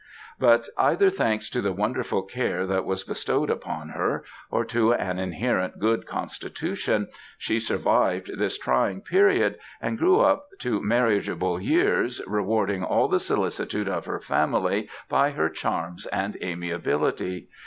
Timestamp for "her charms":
15.29-16.07